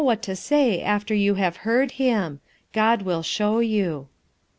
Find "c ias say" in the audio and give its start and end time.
0.25-0.81